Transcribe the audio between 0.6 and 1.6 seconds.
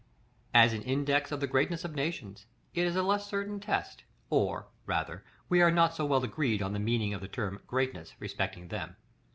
As an index of the